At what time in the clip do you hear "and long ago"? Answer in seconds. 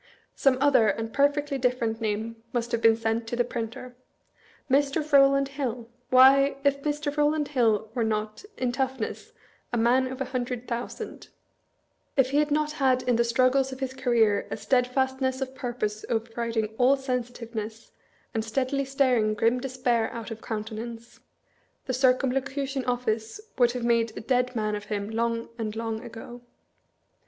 25.59-26.41